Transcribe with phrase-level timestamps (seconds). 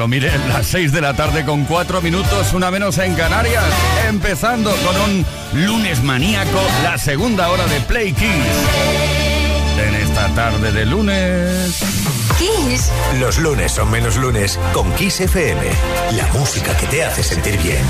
[0.00, 3.62] Lo miren, las 6 de la tarde con 4 minutos, una menos en Canarias.
[4.08, 5.26] Empezando con un
[5.66, 8.26] lunes maníaco, la segunda hora de Play Kiss.
[9.86, 11.82] En esta tarde de lunes.
[12.38, 12.90] Kiss.
[13.18, 15.60] Los lunes son menos lunes con Kiss FM.
[16.12, 17.84] La música que te hace sentir bien.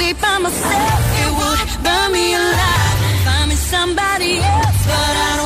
[0.00, 2.98] lonely by myself, it would burn me alive.
[3.24, 5.39] Find me somebody else, but I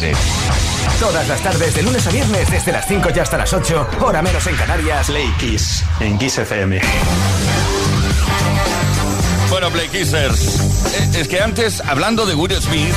[0.00, 0.16] Pérez.
[0.98, 4.22] Todas las tardes, de lunes a viernes, desde las 5 y hasta las 8, hora
[4.22, 5.08] menos en Canarias.
[5.08, 6.80] Play Kiss, en Kiss FM.
[9.50, 10.60] Bueno, Play Kissers,
[10.94, 12.94] eh, es que antes, hablando de Will Smith,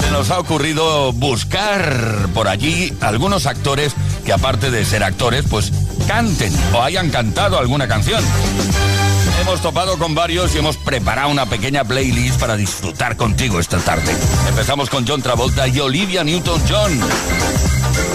[0.00, 5.70] se nos ha ocurrido buscar por allí algunos actores que aparte de ser actores, pues
[6.08, 8.24] canten o hayan cantado alguna canción.
[9.42, 14.14] Hemos topado con varios y hemos preparado una pequeña playlist para disfrutar contigo esta tarde.
[14.48, 17.00] Empezamos con John Travolta y Olivia Newton-John.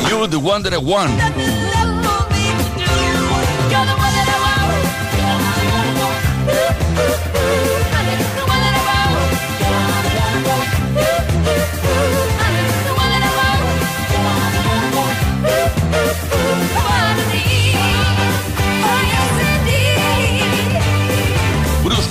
[0.10, 1.87] You the Wonder One.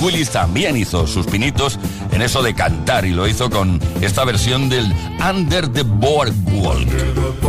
[0.01, 1.79] Willis también hizo sus pinitos
[2.11, 7.46] en eso de cantar y lo hizo con esta versión del Under the Boardwalk.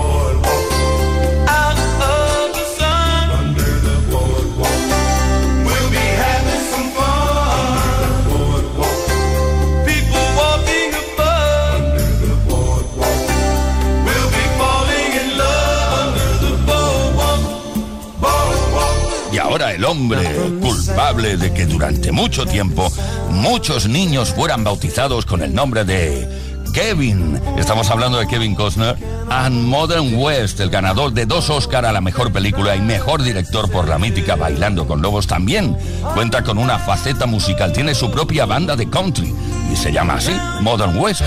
[19.89, 20.23] Hombre
[20.61, 22.93] culpable de que durante mucho tiempo
[23.31, 26.29] muchos niños fueran bautizados con el nombre de
[26.75, 27.41] Kevin.
[27.57, 28.97] Estamos hablando de Kevin Costner
[29.31, 33.71] and Modern West, el ganador de dos Oscar a la mejor película y mejor director
[33.71, 35.27] por la mítica Bailando con Lobos.
[35.27, 35.75] También
[36.13, 39.35] cuenta con una faceta musical, tiene su propia banda de country
[39.73, 41.23] y se llama así, Modern West.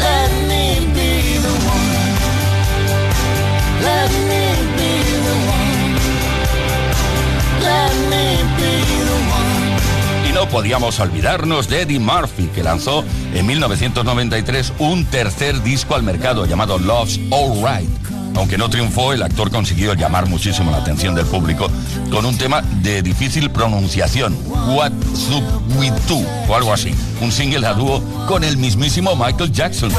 [10.30, 13.04] Y no podíamos olvidarnos de Eddie Murphy, que lanzó
[13.34, 17.90] en 1993 un tercer disco al mercado llamado Love's Alright.
[18.36, 21.70] Aunque no triunfó, el actor consiguió llamar muchísimo la atención del público
[22.10, 24.38] con un tema de difícil pronunciación,
[24.70, 29.51] What Up We Do, o algo así, un single a dúo con el mismísimo Michael
[29.51, 29.92] Jackson.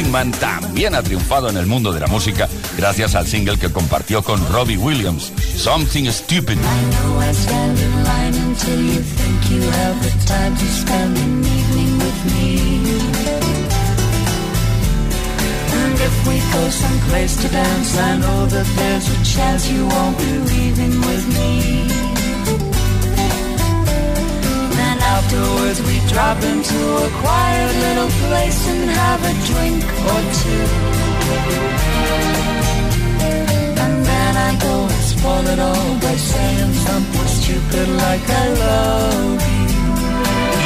[0.00, 4.22] Kingman también ha triunfado en el mundo de la música gracias al single que compartió
[4.22, 6.56] con Robbie Williams, Something Stupid.
[25.18, 30.66] Afterwards we drop into a quiet little place and have a drink or two.
[33.82, 39.42] And then I go and spoil it all by saying something stupid like I love
[39.42, 39.70] you.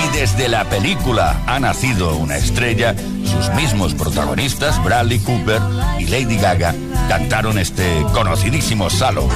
[0.03, 5.61] Y desde la película ha nacido una estrella, sus mismos protagonistas, Bradley Cooper
[5.99, 6.75] y Lady Gaga,
[7.09, 9.29] cantaron este conocidísimo Salo.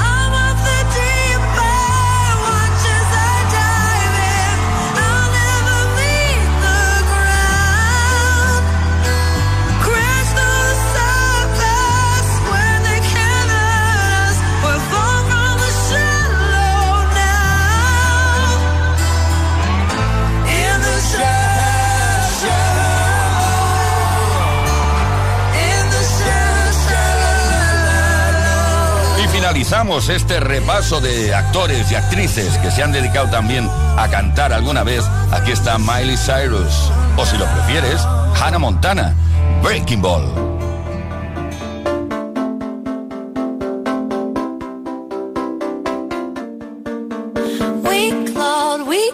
[29.78, 34.82] Finalizamos este repaso de actores y actrices que se han dedicado también a cantar alguna
[34.82, 35.04] vez.
[35.30, 38.00] Aquí está Miley Cyrus, o si lo prefieres,
[38.34, 39.14] Hannah Montana,
[39.62, 40.24] Breaking Ball.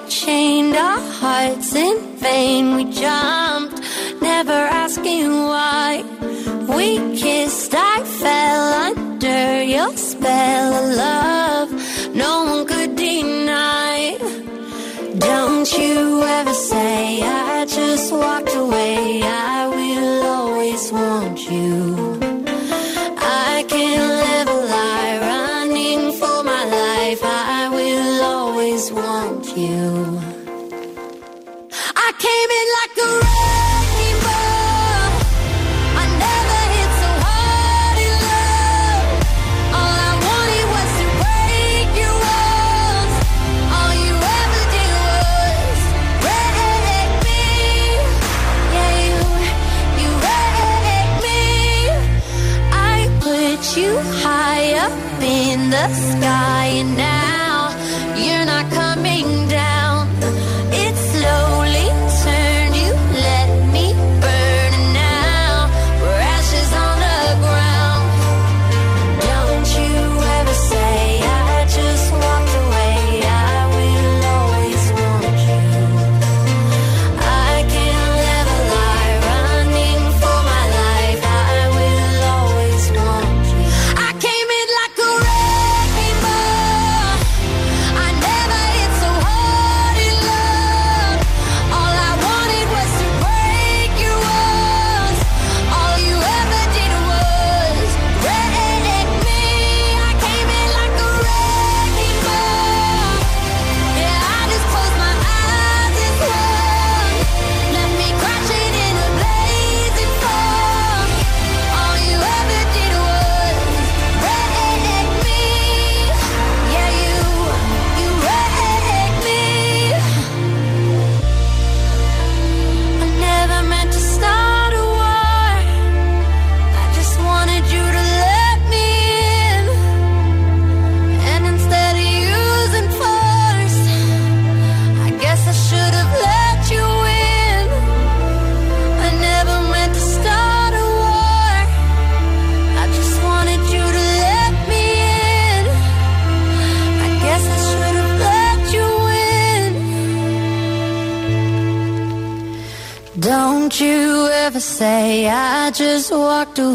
[0.08, 2.76] Chained our hearts in vain.
[2.76, 3.80] We jumped,
[4.22, 6.02] never asking why.
[6.68, 9.03] We kissed, I fell
[10.24, 11.70] spell of love
[12.14, 14.16] no one could deny.
[15.18, 19.33] Don't you ever say I just walked away.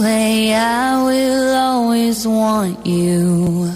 [0.01, 3.69] I will always want you.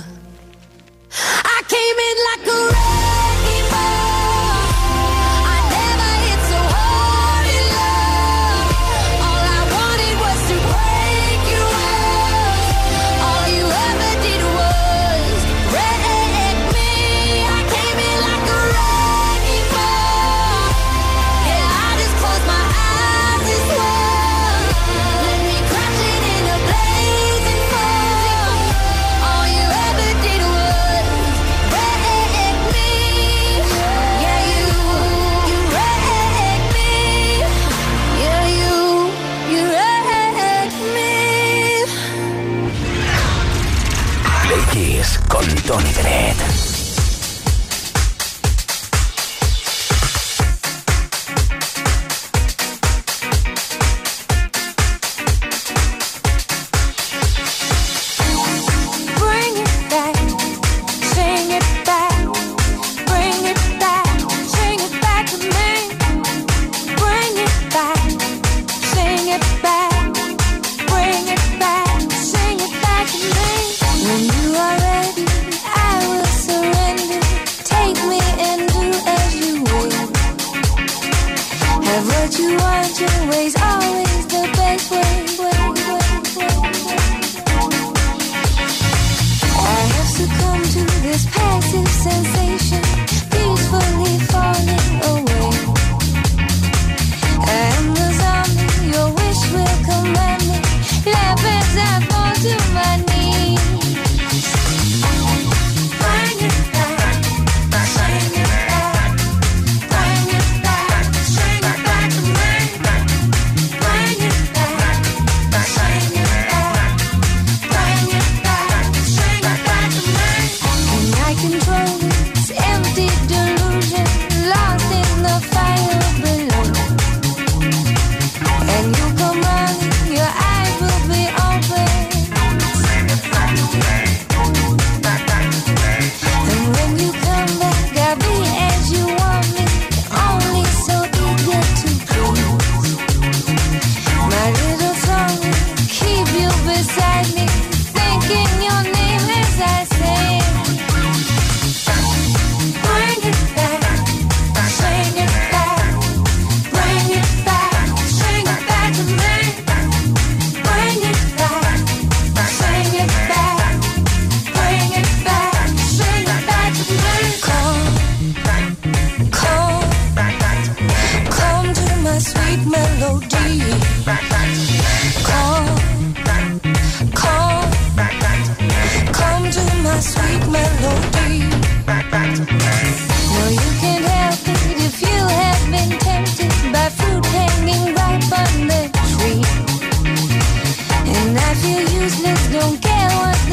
[1.11, 2.82] I came in like a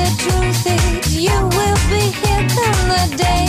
[0.00, 3.46] the truth is you will be here come the day.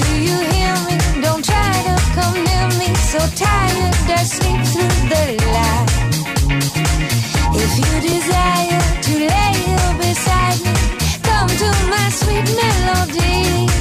[0.00, 0.94] Do you hear me?
[1.24, 1.96] Don't try to
[2.80, 2.88] me.
[3.12, 5.24] So tired I sleep through the
[5.56, 5.90] light.
[7.64, 9.58] If you desire to lay
[10.04, 10.74] beside me,
[11.28, 13.75] come to my sweet melody.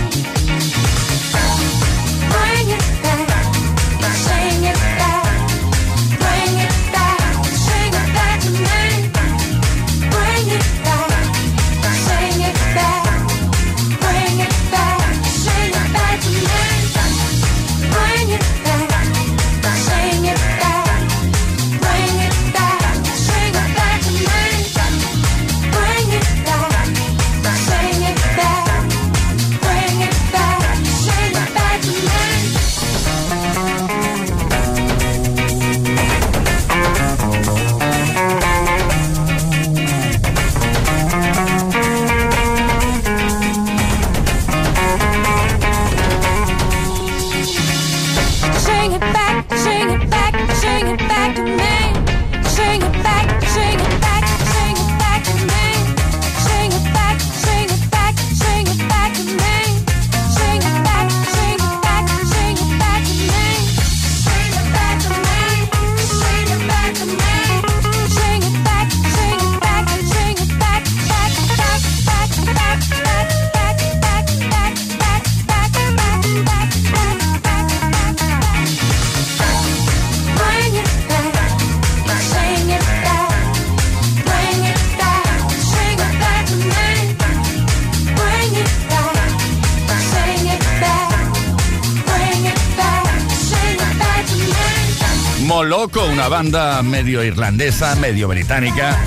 [96.16, 98.98] Una banda medio irlandesa, medio británica.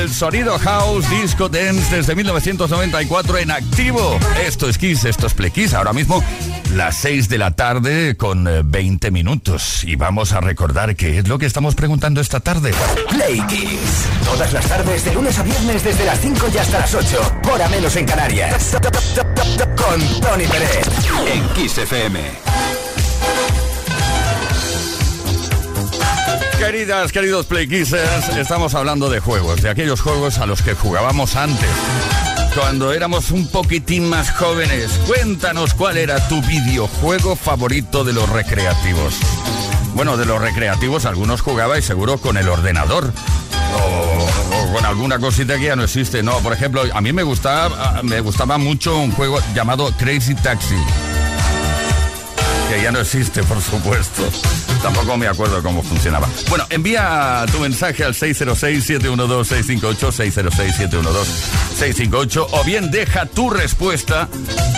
[0.00, 4.18] El sonido house, disco dance desde 1994 en activo.
[4.44, 5.72] Esto es Kiss, esto es Play Kiss.
[5.72, 6.22] Ahora mismo
[6.74, 9.84] las 6 de la tarde con 20 eh, minutos.
[9.84, 12.72] Y vamos a recordar qué es lo que estamos preguntando esta tarde.
[13.08, 14.08] Play Kiss.
[14.24, 17.40] Todas las tardes de lunes a viernes desde las 5 y hasta las 8.
[17.52, 18.76] Hora menos en Canarias.
[19.76, 20.80] Con Tony Pérez.
[21.32, 22.67] En Kiss FM.
[26.58, 31.68] Queridas, queridos Playkissers, estamos hablando de juegos, de aquellos juegos a los que jugábamos antes,
[32.54, 34.90] cuando éramos un poquitín más jóvenes.
[35.06, 39.14] Cuéntanos cuál era tu videojuego favorito de los recreativos.
[39.94, 43.12] Bueno, de los recreativos algunos jugabais seguro con el ordenador.
[43.76, 46.24] O, con alguna cosita que ya no existe.
[46.24, 50.76] No, por ejemplo, a mí me gustaba, me gustaba mucho un juego llamado Crazy Taxi
[52.68, 54.22] que ya no existe, por supuesto.
[54.82, 56.28] Tampoco me acuerdo cómo funcionaba.
[56.50, 60.12] Bueno, envía tu mensaje al 606-712-658,
[61.78, 64.28] 606-712-658, o bien deja tu respuesta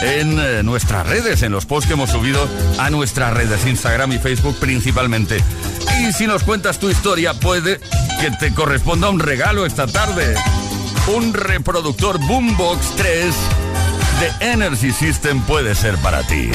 [0.03, 2.49] en eh, nuestras redes, en los posts que hemos subido
[2.79, 5.43] a nuestras redes, Instagram y Facebook principalmente.
[6.01, 7.81] Y si nos cuentas tu historia, puede
[8.21, 10.35] que te corresponda un regalo esta tarde.
[11.09, 13.35] Un reproductor Boombox 3
[14.21, 16.51] de Energy System puede ser para ti.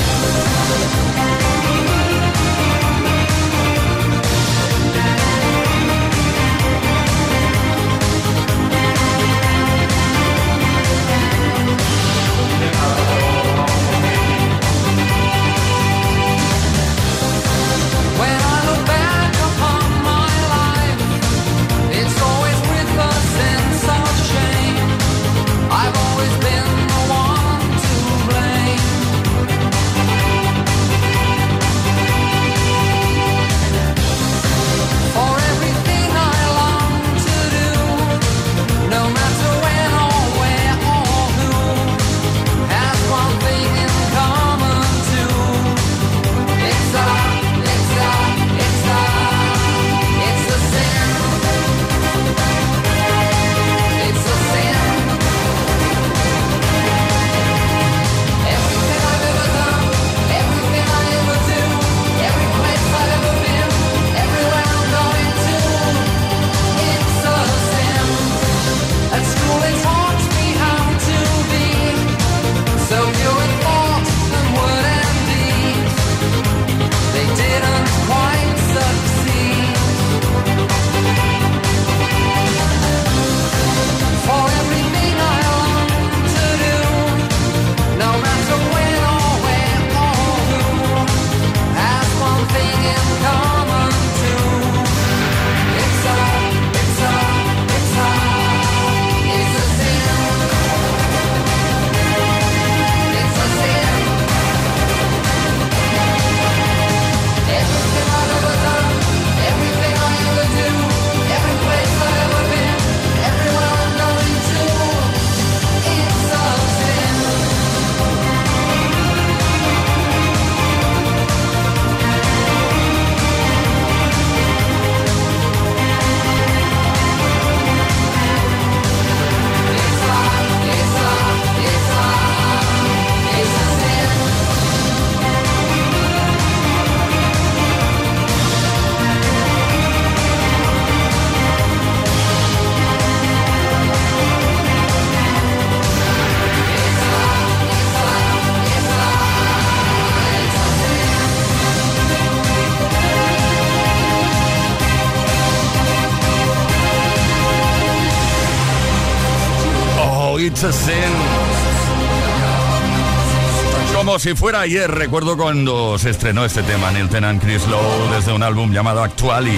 [164.25, 168.41] Si fuera ayer, recuerdo cuando se estrenó este tema, Neil Tennant Chris Lowe, desde un
[168.41, 169.55] álbum llamado Actually.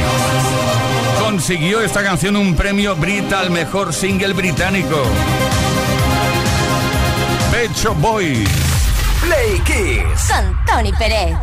[1.22, 5.04] Consiguió esta canción un premio Brit al mejor single británico.
[7.50, 8.46] Pecho Boy.
[9.22, 10.30] Play Kiss.
[10.30, 11.38] Con Tony Pérez.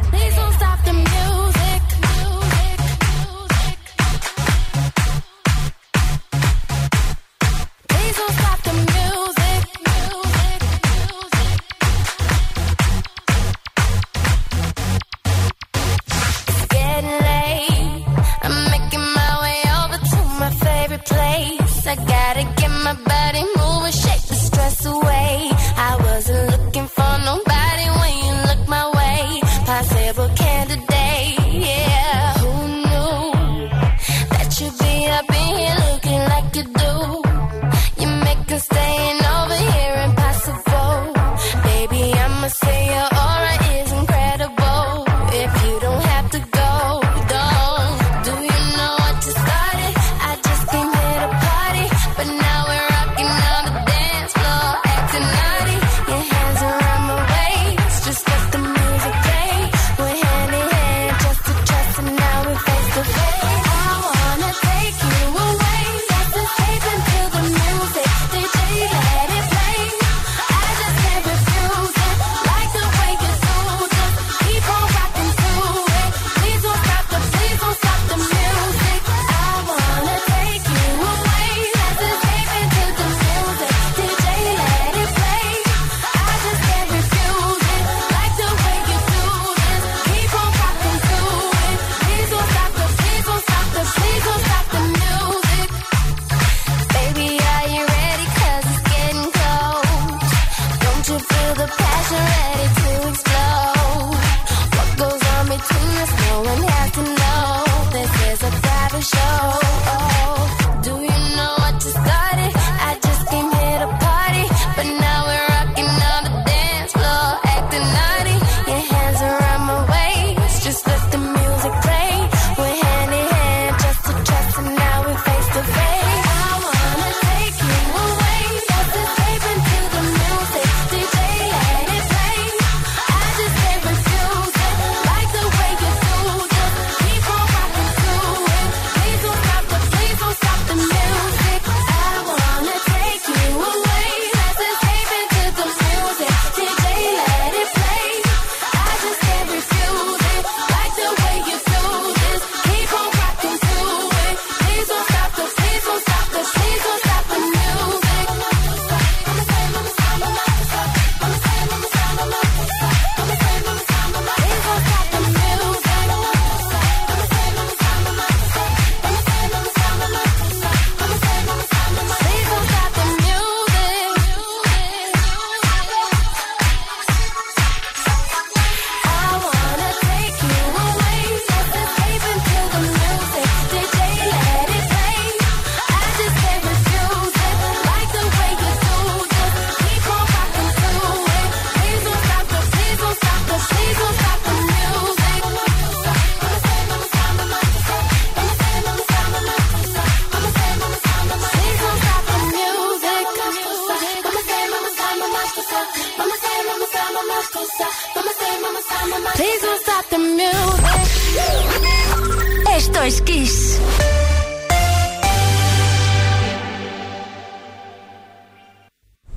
[212.76, 213.80] Esto es Kiss.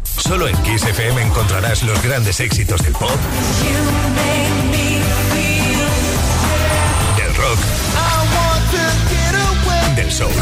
[0.03, 3.09] Solo en Kiss FM encontrarás los grandes éxitos del pop,
[7.17, 7.59] del rock,
[9.95, 10.33] del soul.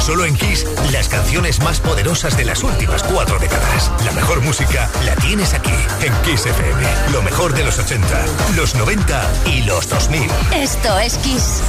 [0.00, 3.90] Solo en Kiss, las canciones más poderosas de las últimas cuatro décadas.
[4.04, 6.82] La mejor música la tienes aquí, en Kiss FM.
[7.12, 8.24] Lo mejor de los 80,
[8.56, 10.30] los 90 y los 2000.
[10.54, 11.62] Esto es Kiss.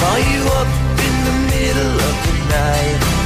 [0.00, 0.66] Call you up
[0.98, 3.16] in the middle of the night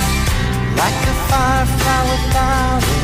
[0.77, 3.00] Like a firefly without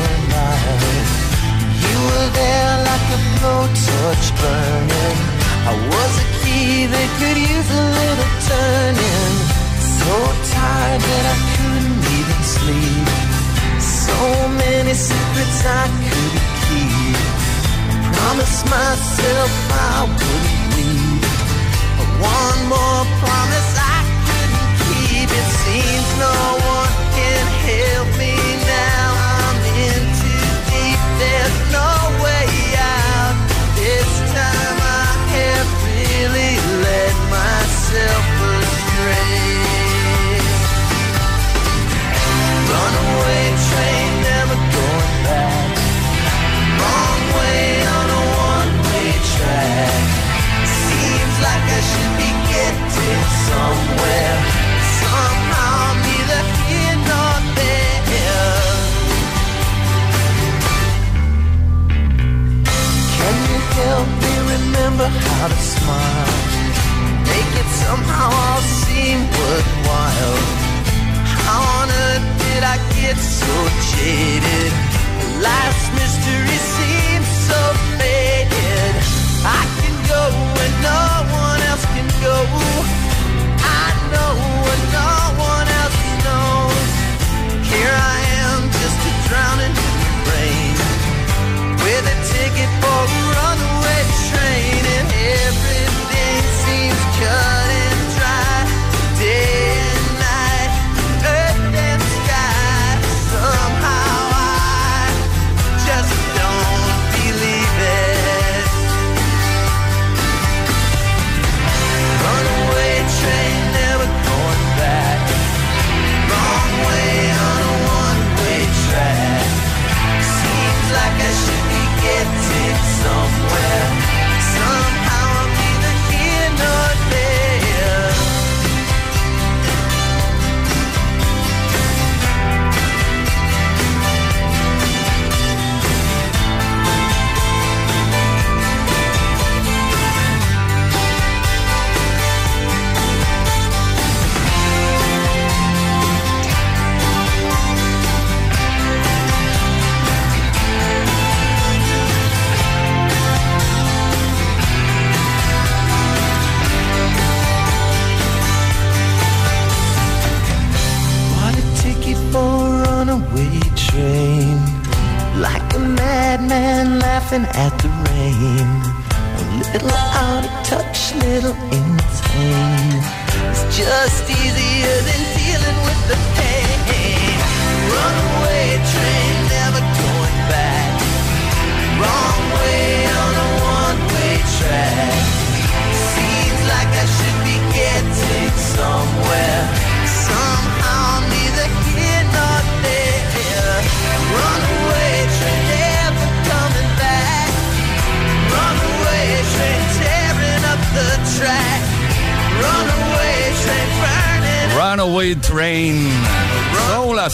[2.37, 5.17] there like a blowtorch burning
[5.69, 9.33] I was a key that could use a little turning
[9.99, 10.13] So
[10.53, 13.07] tired that I couldn't even sleep
[13.79, 14.17] So
[14.63, 17.19] many secrets I couldn't keep
[18.15, 21.37] Promised myself I wouldn't leave
[22.19, 25.29] one more promise I couldn't keep.
[25.29, 28.33] It seems no one can help me
[28.65, 29.07] now.
[29.37, 31.01] I'm in too deep.
[31.21, 31.96] There's no
[37.29, 39.17] myself astray.
[42.69, 43.46] Run away.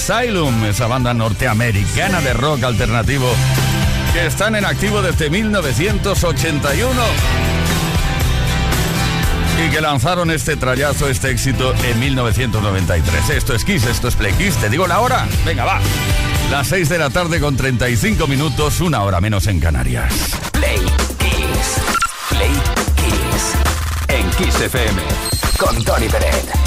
[0.09, 3.25] Asylum, esa banda norteamericana de rock alternativo
[4.11, 6.91] que están en activo desde 1981
[9.65, 13.29] y que lanzaron este trayazo, este éxito en 1993.
[13.29, 14.57] Esto es Kiss, esto es Play Kiss.
[14.57, 15.25] Te digo la hora.
[15.45, 15.79] Venga, va.
[16.51, 20.13] Las 6 de la tarde con 35 minutos, una hora menos en Canarias.
[20.51, 20.79] Play
[21.17, 21.79] Kiss.
[22.27, 22.51] Play
[24.37, 25.01] Kiss FM.
[25.57, 26.62] Con Tony Pérez.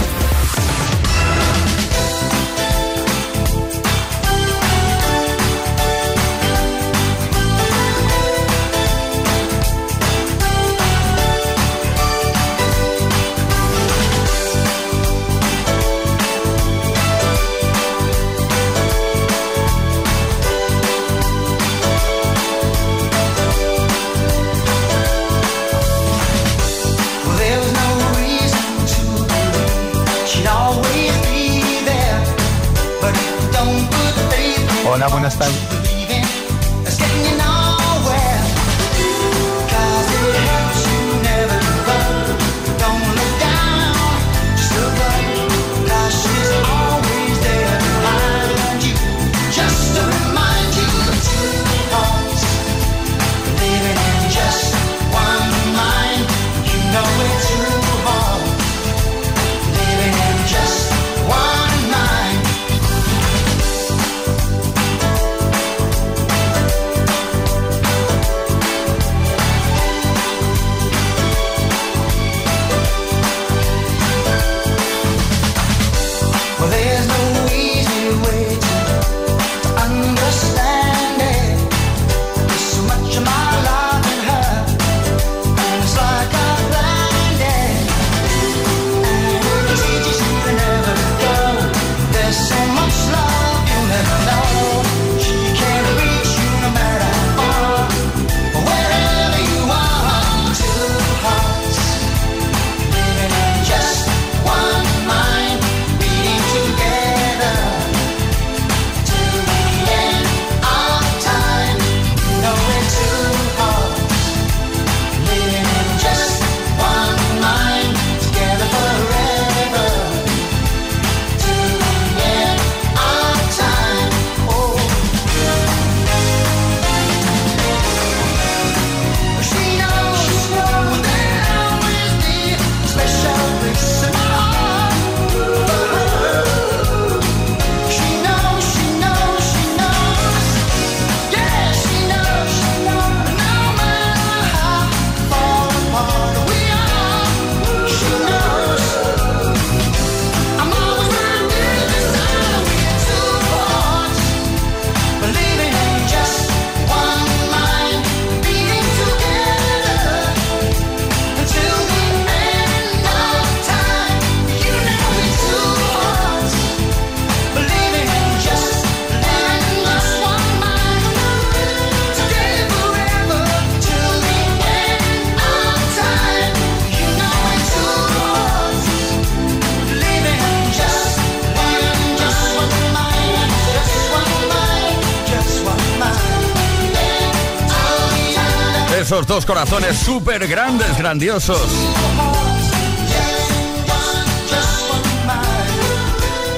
[189.27, 191.61] Dos corazones súper grandes, grandiosos.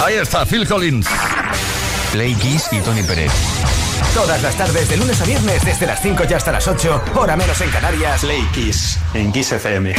[0.05, 1.07] Ahí está, Phil Collins.
[2.12, 3.33] Play Kiss y Tony Pérez.
[4.14, 7.37] Todas las tardes, de lunes a viernes, desde las 5 y hasta las 8, hora
[7.37, 8.21] menos en Canarias.
[8.21, 9.95] Play Kiss en Kiss FM.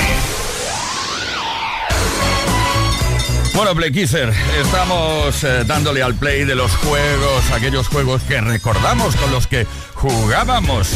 [3.53, 9.15] Bueno, Play Kisser, estamos eh, dándole al play de los juegos, aquellos juegos que recordamos
[9.17, 10.93] con los que jugábamos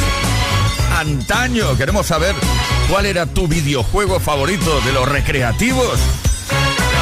[0.99, 1.75] antaño.
[1.77, 2.35] Queremos saber
[2.89, 5.99] cuál era tu videojuego favorito de los recreativos.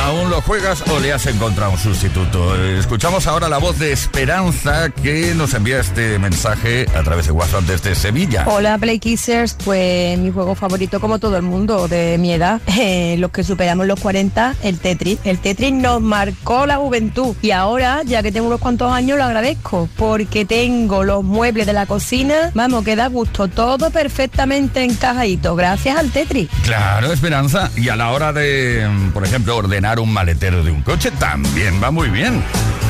[0.01, 2.55] ¿Aún lo juegas o le has encontrado un sustituto?
[2.55, 7.61] Escuchamos ahora la voz de Esperanza que nos envía este mensaje a través de WhatsApp
[7.65, 8.45] desde Sevilla.
[8.47, 13.15] Hola Play Kissers, pues mi juego favorito como todo el mundo de mi edad, eh,
[13.19, 15.19] los que superamos los 40, el Tetris.
[15.23, 19.25] El Tetris nos marcó la juventud y ahora, ya que tengo unos cuantos años, lo
[19.25, 25.55] agradezco porque tengo los muebles de la cocina, vamos, que da gusto, todo perfectamente encajadito,
[25.55, 26.49] gracias al Tetris.
[26.63, 31.11] Claro, Esperanza, y a la hora de, por ejemplo, ordenar un maletero de un coche
[31.11, 32.43] también va muy bien.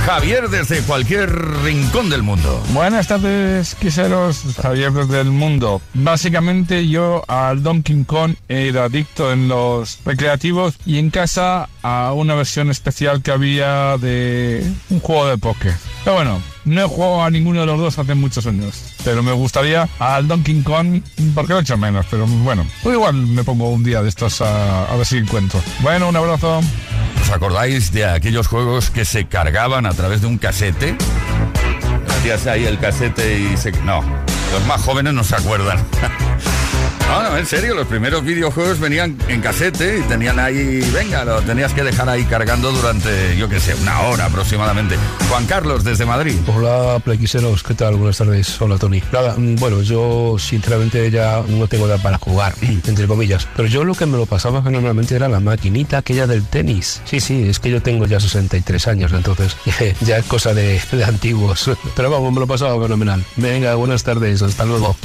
[0.05, 1.29] Javier desde cualquier
[1.63, 2.61] rincón del mundo.
[2.69, 4.41] Buenas tardes, quiseros.
[4.61, 5.81] Javier desde el mundo.
[5.93, 12.33] Básicamente yo al Donkey Kong ido adicto en los recreativos y en casa a una
[12.35, 15.73] versión especial que había de un juego de póker.
[16.03, 18.93] Pero bueno, no he jugado a ninguno de los dos hace muchos años.
[19.03, 21.01] Pero me gustaría al Donkey Kong,
[21.35, 22.05] porque lo he hecho menos.
[22.09, 25.61] Pero bueno, pues igual me pongo un día de estos a, a ver si encuentro.
[25.81, 26.61] Bueno, un abrazo.
[27.21, 30.95] ¿Os acordáis de aquellos juegos que se cargaban a través de un casete?
[32.07, 33.71] Hacías ahí el casete y se...
[33.83, 34.01] No,
[34.51, 35.79] los más jóvenes no se acuerdan.
[37.07, 41.41] No, no, en serio, los primeros videojuegos venían en casete y tenían ahí, venga, lo
[41.41, 44.95] tenías que dejar ahí cargando durante, yo qué sé, una hora aproximadamente.
[45.29, 46.37] Juan Carlos, desde Madrid.
[46.47, 47.95] Hola, Playquiseros, ¿qué tal?
[47.95, 48.59] Buenas tardes.
[48.61, 49.03] Hola, Tony.
[49.11, 53.45] Nada, mm, bueno, yo sinceramente ya no tengo edad para jugar, entre comillas.
[53.57, 57.01] Pero yo lo que me lo pasaba fenomenalmente era la maquinita aquella del tenis.
[57.03, 59.57] Sí, sí, es que yo tengo ya 63 años, entonces
[60.01, 61.69] ya es cosa de, de antiguos.
[61.95, 63.23] Pero vamos, me lo pasaba fenomenal.
[63.35, 64.95] Venga, buenas tardes, hasta luego.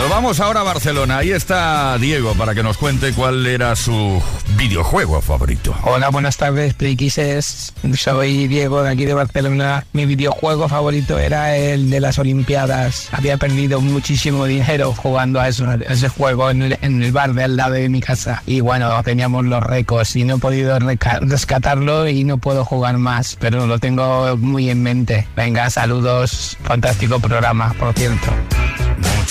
[0.00, 1.18] Nos vamos ahora a Barcelona.
[1.18, 4.22] Ahí está Diego para que nos cuente cuál era su
[4.56, 5.76] videojuego favorito.
[5.84, 7.74] Hola, buenas tardes, Playquises.
[7.98, 9.84] Soy Diego de aquí de Barcelona.
[9.92, 13.08] Mi videojuego favorito era el de las Olimpiadas.
[13.12, 17.34] Había perdido muchísimo dinero jugando a, eso- a ese juego en el, en el bar
[17.34, 18.42] de al lado de mi casa.
[18.46, 23.36] Y bueno, teníamos los récords y no he podido rescatarlo y no puedo jugar más,
[23.38, 25.28] pero lo tengo muy en mente.
[25.36, 26.56] Venga, saludos.
[26.64, 28.32] Fantástico programa, por cierto.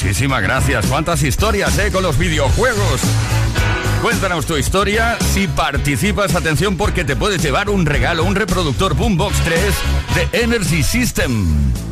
[0.02, 0.86] Muchísimas gracias.
[0.86, 3.02] ¿Cuántas historias, eh, con los videojuegos?
[4.02, 5.18] Cuéntanos tu historia.
[5.34, 9.62] Si participas, atención porque te puedes llevar un regalo, un reproductor Boombox 3
[10.16, 11.89] de Energy System.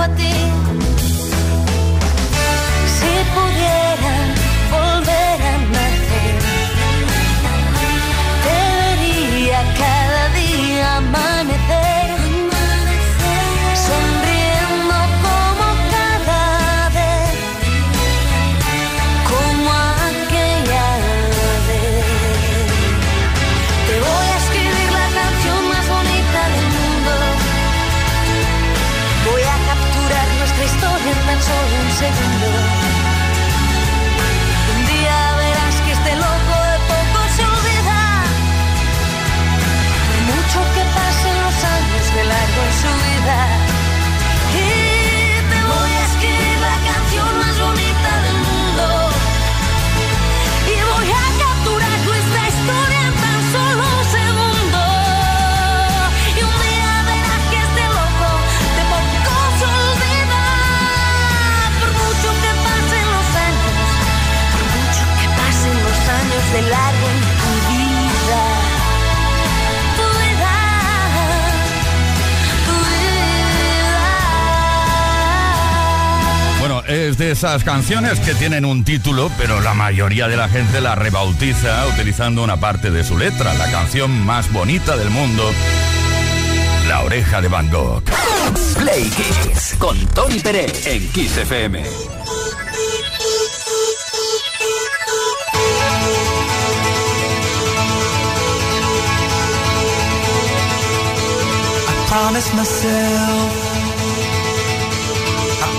[0.00, 0.59] Me trajo
[77.20, 81.86] de esas canciones que tienen un título, pero la mayoría de la gente la rebautiza
[81.88, 85.44] utilizando una parte de su letra, la canción más bonita del mundo,
[86.88, 88.02] La oreja de Van Gogh.
[88.78, 89.12] Play
[89.78, 91.82] con Tony Pérez en Kiss FM.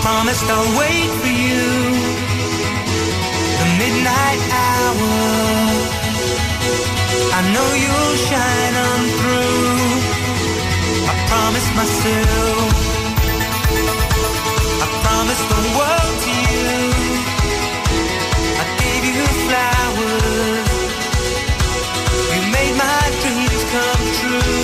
[0.02, 1.66] promised I'll wait for you.
[3.60, 5.14] The midnight hour.
[7.38, 9.78] I know you'll shine on through.
[11.12, 12.72] I promised myself.
[14.86, 16.72] I promised the world to you.
[18.62, 20.70] I gave you flowers.
[22.34, 24.61] You made my dreams come true.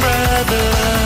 [0.00, 0.99] brother.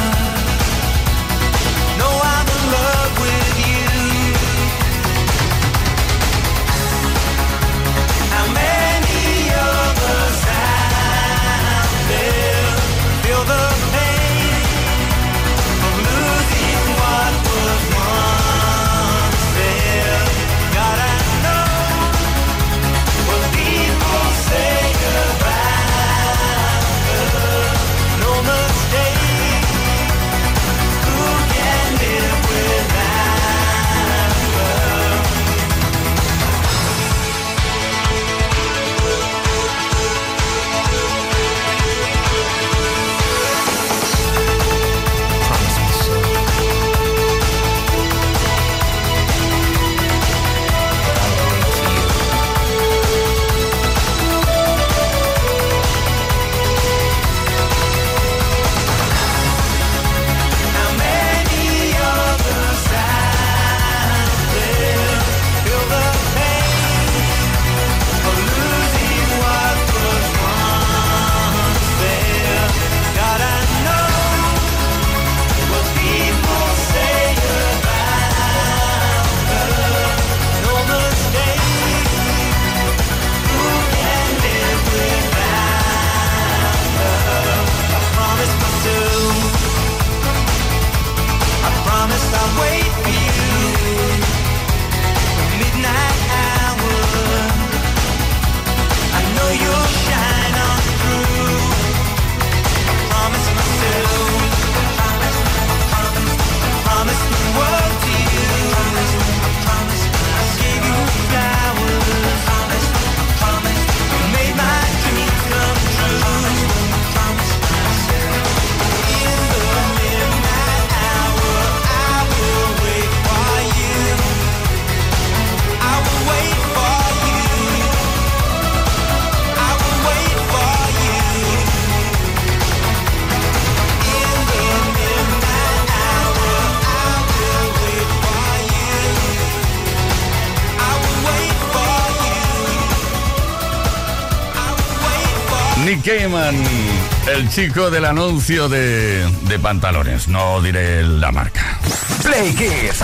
[147.35, 150.28] el chico del anuncio de, de pantalones.
[150.28, 151.78] No diré la marca.
[152.22, 153.03] Play Kiss.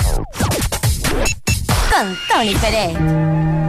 [1.90, 3.59] Con Tony Pérez.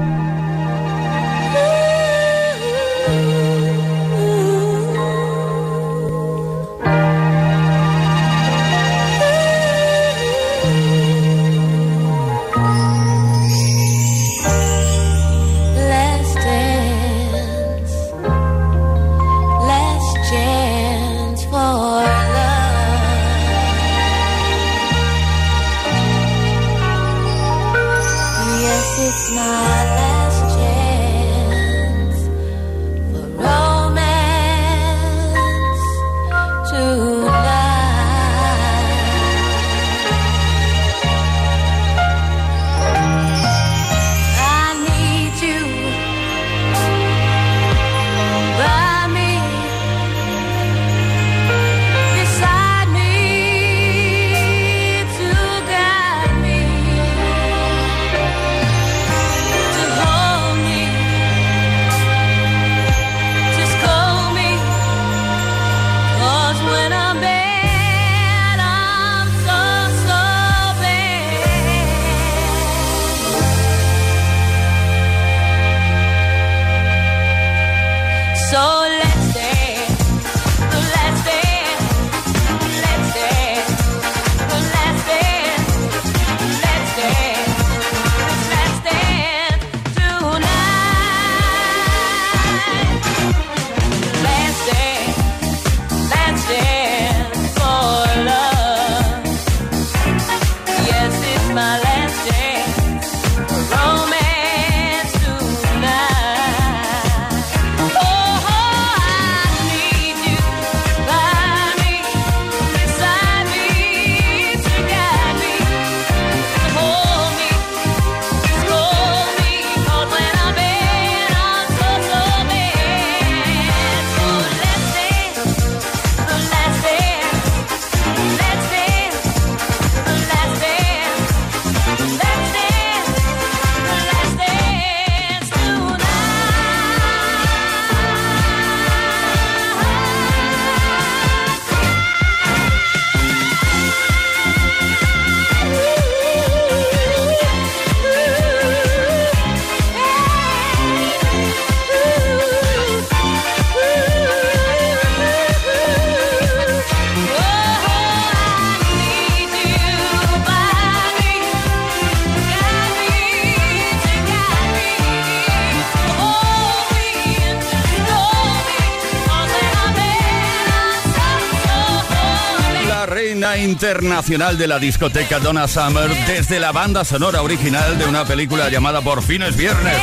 [173.82, 179.02] Internacional de la discoteca Donna Summer desde la banda sonora original de una película llamada
[179.02, 179.98] Por fines viernes,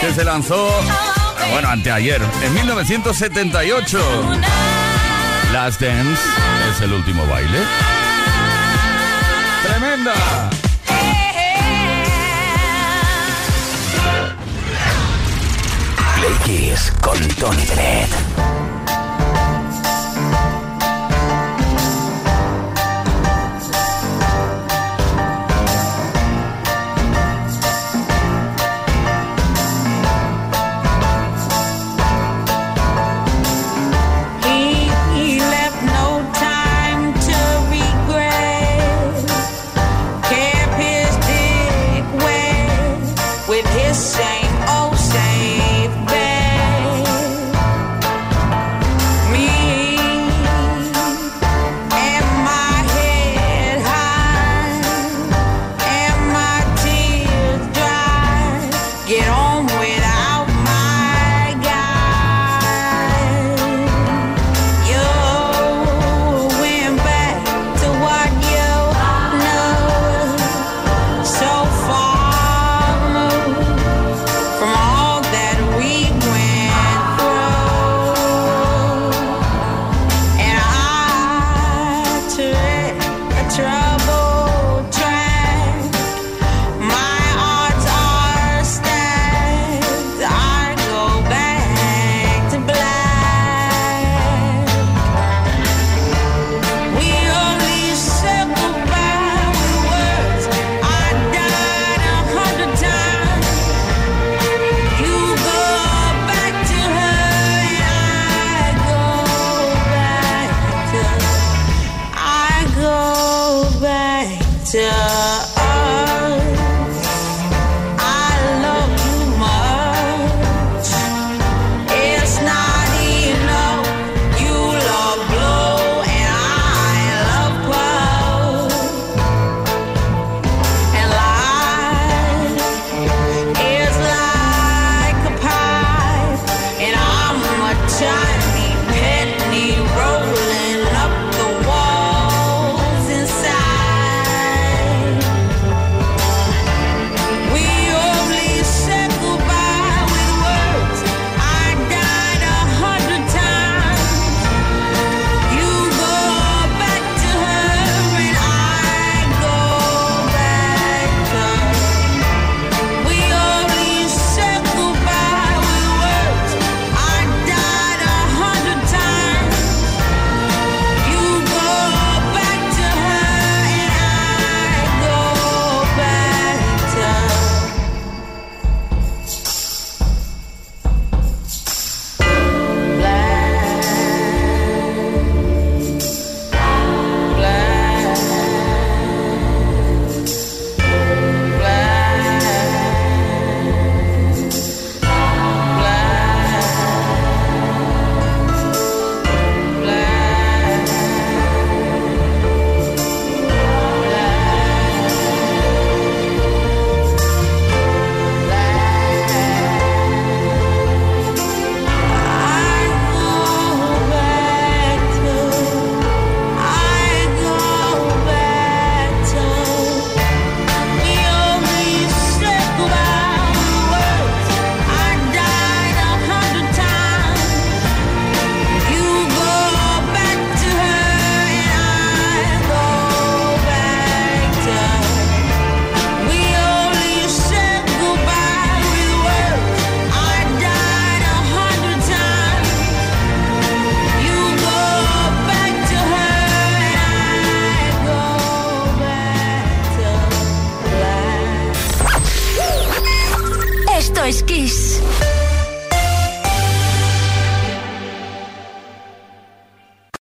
[0.00, 0.70] que se lanzó,
[1.52, 4.00] bueno, anteayer, en 1978.
[5.52, 6.22] Last Dance
[6.70, 7.58] es el último baile.
[9.66, 10.14] ¡Tremenda!
[16.16, 18.27] Play Kiss con Tony Bennett.